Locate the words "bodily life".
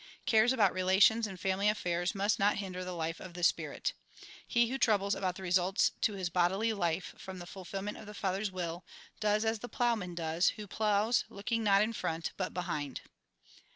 6.31-7.13